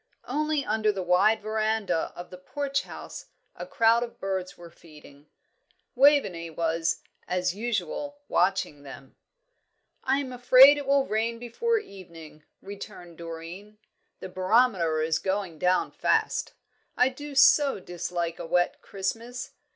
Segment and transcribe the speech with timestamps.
[0.27, 5.27] Only under the wide verandah of the Porch House a crowd of birds were feeding.
[5.93, 9.15] Waveney was, as usual, watching them.
[10.03, 13.77] "I am afraid it will rain before evening," returned Doreen.
[14.21, 16.53] "The barometer is going down fast.
[16.97, 19.51] I do so dislike a wet Christmas."